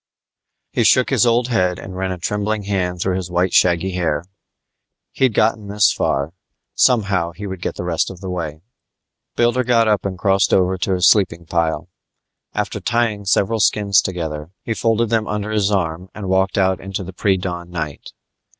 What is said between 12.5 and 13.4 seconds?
After tying